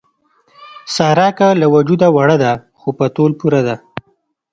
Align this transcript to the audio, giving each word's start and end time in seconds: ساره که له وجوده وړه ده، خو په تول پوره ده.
ساره 0.95 1.27
که 1.37 1.47
له 1.61 1.67
وجوده 1.75 2.07
وړه 2.15 2.37
ده، 2.43 2.53
خو 2.79 2.89
په 2.97 3.05
تول 3.15 3.31
پوره 3.39 3.61
ده. 3.67 3.75